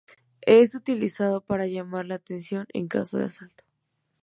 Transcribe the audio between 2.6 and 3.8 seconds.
en caso de asalto.